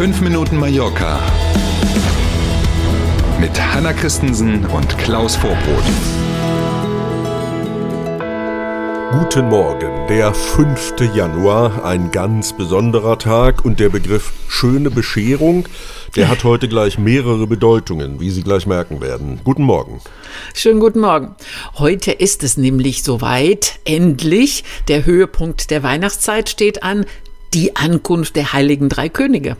[0.00, 1.20] 5 Minuten Mallorca
[3.38, 5.84] mit Hanna Christensen und Klaus Vorbrot.
[9.12, 10.94] Guten Morgen, der 5.
[11.14, 15.68] Januar, ein ganz besonderer Tag und der Begriff schöne Bescherung,
[16.16, 19.42] der hat heute gleich mehrere Bedeutungen, wie Sie gleich merken werden.
[19.44, 20.00] Guten Morgen.
[20.54, 21.34] Schönen guten Morgen.
[21.74, 27.04] Heute ist es nämlich soweit, endlich, der Höhepunkt der Weihnachtszeit steht an,
[27.52, 29.58] die Ankunft der heiligen drei Könige.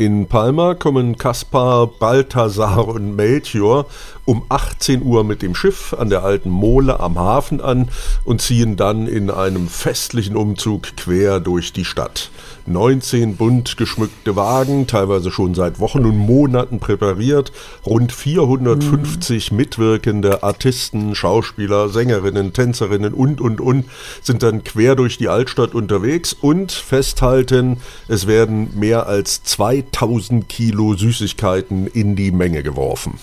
[0.00, 3.84] In Palma kommen Kaspar, Balthasar und Melchior
[4.24, 7.88] um 18 Uhr mit dem Schiff an der alten Mole am Hafen an
[8.24, 12.30] und ziehen dann in einem festlichen Umzug quer durch die Stadt.
[12.66, 17.52] 19 bunt geschmückte Wagen, teilweise schon seit Wochen und Monaten präpariert,
[17.84, 19.56] rund 450 mhm.
[19.56, 23.86] mitwirkende Artisten, Schauspieler, Sängerinnen, Tänzerinnen und, und, und
[24.22, 27.78] sind dann quer durch die Altstadt unterwegs und festhalten,
[28.08, 29.89] es werden mehr als 2000
[30.48, 33.18] Kilo Süßigkeiten in die Menge geworfen.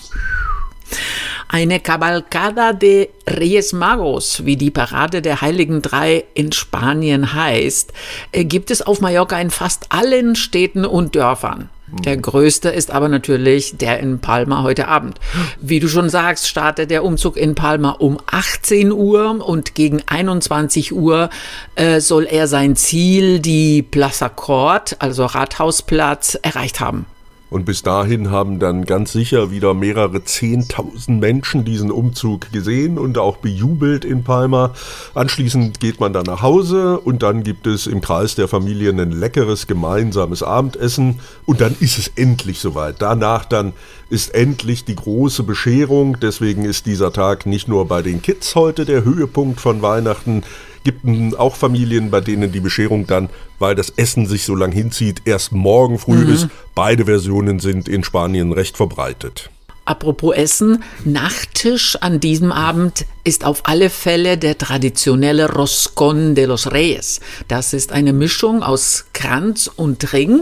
[1.49, 7.93] Eine Cabalcada de Reyes Magos, wie die Parade der Heiligen Drei in Spanien heißt,
[8.33, 11.69] äh, gibt es auf Mallorca in fast allen Städten und Dörfern.
[11.89, 15.19] Der größte ist aber natürlich der in Palma heute Abend.
[15.61, 20.93] Wie du schon sagst, startet der Umzug in Palma um 18 Uhr und gegen 21
[20.93, 21.29] Uhr
[21.75, 27.05] äh, soll er sein Ziel, die Plaza Court, also Rathausplatz, erreicht haben.
[27.49, 33.17] Und bis dahin haben dann ganz sicher wieder mehrere Zehntausend Menschen diesen Umzug gesehen und
[33.17, 34.73] auch bejubelt in Palma.
[35.13, 39.11] Anschließend geht man dann nach Hause und dann gibt es im Kreis der Familie ein
[39.11, 42.95] leckeres gemeinsames Abendessen und dann ist es endlich soweit.
[42.99, 43.71] Danach dann
[44.09, 46.17] ist endlich die große Bescherung.
[46.19, 50.43] Deswegen ist dieser Tag nicht nur bei den Kids heute der Höhepunkt von Weihnachten,
[50.87, 55.23] gibt auch Familien, bei denen die Bescherung dann, weil das Essen sich so lang hinzieht,
[55.25, 56.33] erst morgen früh mhm.
[56.33, 56.47] ist.
[56.75, 59.49] Beide Versionen sind in Spanien recht verbreitet.
[59.83, 66.71] Apropos Essen, Nachtisch an diesem Abend ist auf alle Fälle der traditionelle Roscon de los
[66.71, 67.19] Reyes.
[67.49, 70.41] Das ist eine Mischung aus Kranz und Ring,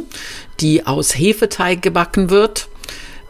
[0.59, 2.70] die aus Hefeteig gebacken wird.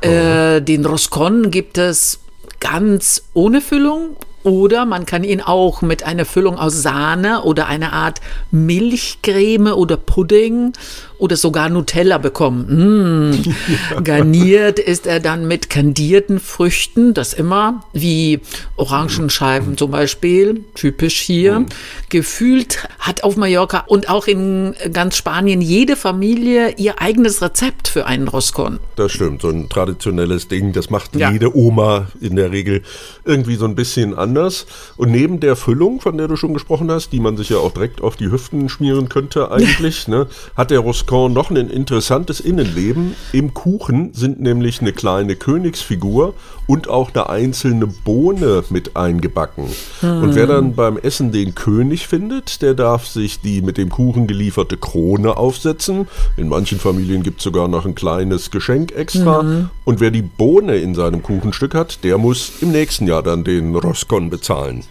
[0.01, 2.19] Äh, den Roscon gibt es
[2.59, 7.93] ganz ohne Füllung oder man kann ihn auch mit einer Füllung aus Sahne oder einer
[7.93, 10.73] Art Milchcreme oder Pudding
[11.17, 13.31] oder sogar Nutella bekommen.
[13.31, 13.43] Mm.
[13.91, 13.99] Ja.
[14.01, 18.39] Garniert ist er dann mit kandierten Früchten, das immer wie
[18.77, 21.61] Orangenscheiben zum Beispiel, typisch hier.
[21.61, 21.65] Mm.
[22.09, 28.05] Gefühlt hat auf Mallorca und auch in ganz Spanien jede Familie ihr eigenes Rezept für
[28.05, 28.79] einen Roscon.
[28.95, 31.31] Das stimmt, so ein traditionelles Ding, das macht ja.
[31.31, 32.81] jede Oma in der Regel
[33.23, 34.65] irgendwie so ein bisschen anders.
[34.97, 37.71] Und neben der Füllung, von der du schon gesprochen hast, die man sich ja auch
[37.71, 42.39] direkt auf die Hüften schmieren könnte eigentlich, ne, hat der Roscon Roscoe noch ein interessantes
[42.39, 43.15] Innenleben.
[43.31, 46.33] Im Kuchen sind nämlich eine kleine Königsfigur
[46.67, 49.65] und auch eine einzelne Bohne mit eingebacken.
[49.99, 50.23] Hm.
[50.23, 54.25] Und wer dann beim Essen den König findet, der darf sich die mit dem Kuchen
[54.25, 56.07] gelieferte Krone aufsetzen.
[56.37, 59.41] In manchen Familien gibt es sogar noch ein kleines Geschenk extra.
[59.41, 59.69] Hm.
[59.83, 63.75] Und wer die Bohne in seinem Kuchenstück hat, der muss im nächsten Jahr dann den
[63.75, 64.83] Roscon bezahlen.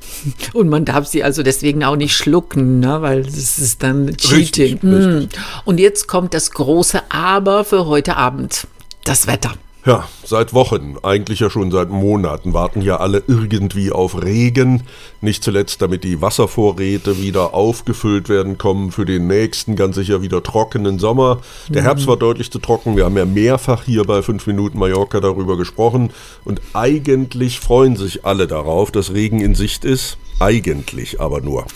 [0.52, 3.02] Und man darf sie also deswegen auch nicht schlucken, ne?
[3.02, 4.78] weil das ist dann Cheating.
[4.78, 5.41] Richtig, richtig.
[5.64, 8.66] Und jetzt kommt das große Aber für heute Abend.
[9.04, 9.53] Das Wetter.
[9.87, 14.84] Ja, seit Wochen, eigentlich ja schon seit Monaten, warten ja alle irgendwie auf Regen.
[15.20, 20.43] Nicht zuletzt, damit die Wasservorräte wieder aufgefüllt werden kommen für den nächsten, ganz sicher wieder
[20.43, 21.43] trockenen Sommer.
[21.69, 21.87] Der mhm.
[21.87, 22.97] Herbst war deutlich zu trocken.
[22.97, 26.12] Wir haben ja mehrfach hier bei 5 Minuten Mallorca darüber gesprochen.
[26.47, 30.16] Und eigentlich freuen sich alle darauf, dass Regen in Sicht ist.
[30.41, 31.67] Eigentlich aber nur.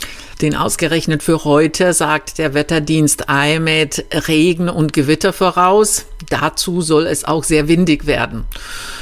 [0.41, 6.07] Den ausgerechnet für heute sagt der Wetterdienst IMED Regen und Gewitter voraus.
[6.31, 8.45] Dazu soll es auch sehr windig werden.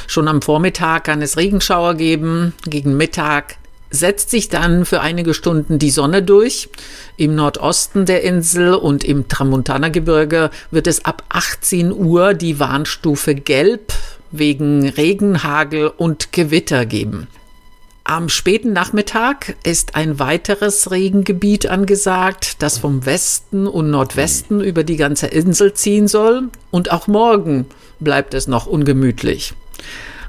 [0.07, 2.53] Schon am Vormittag kann es Regenschauer geben.
[2.65, 3.57] Gegen Mittag
[3.89, 6.69] setzt sich dann für einige Stunden die Sonne durch.
[7.15, 13.93] Im Nordosten der Insel und im Tramontana-Gebirge wird es ab 18 Uhr die Warnstufe Gelb
[14.31, 17.27] wegen Regen, Hagel und Gewitter geben.
[18.09, 24.95] Am späten Nachmittag ist ein weiteres Regengebiet angesagt, das vom Westen und Nordwesten über die
[24.95, 26.43] ganze Insel ziehen soll.
[26.71, 27.65] Und auch morgen
[27.99, 29.55] bleibt es noch ungemütlich.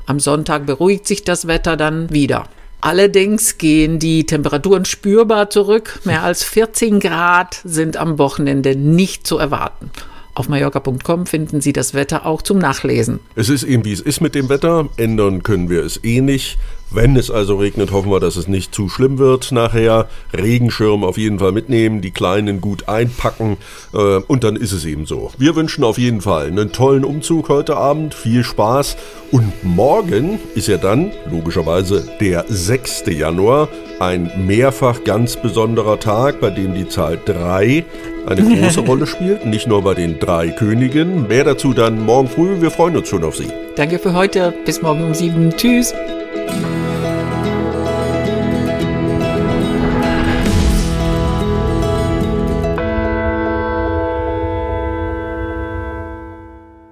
[0.06, 2.48] Am Sonntag beruhigt sich das Wetter dann wieder.
[2.80, 6.00] Allerdings gehen die Temperaturen spürbar zurück.
[6.02, 9.92] Mehr als 14 Grad sind am Wochenende nicht zu erwarten.
[10.34, 13.20] Auf mallorca.com finden Sie das Wetter auch zum Nachlesen.
[13.36, 14.88] Es ist eben wie es ist mit dem Wetter.
[14.96, 16.58] Ändern können wir es eh nicht.
[16.90, 20.08] Wenn es also regnet, hoffen wir, dass es nicht zu schlimm wird nachher.
[20.34, 23.58] Regenschirm auf jeden Fall mitnehmen, die Kleinen gut einpacken
[23.92, 25.30] äh, und dann ist es eben so.
[25.36, 28.96] Wir wünschen auf jeden Fall einen tollen Umzug heute Abend, viel Spaß
[29.32, 33.04] und morgen ist ja dann logischerweise der 6.
[33.08, 33.68] Januar,
[34.00, 37.84] ein mehrfach ganz besonderer Tag, bei dem die Zahl 3
[38.26, 41.28] eine große Rolle spielt, nicht nur bei den drei Königen.
[41.28, 43.48] Mehr dazu dann morgen früh, wir freuen uns schon auf Sie.
[43.76, 45.50] Danke für heute, bis morgen um sieben.
[45.56, 45.94] Tschüss.